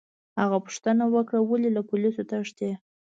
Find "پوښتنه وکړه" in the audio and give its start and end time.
0.65-1.39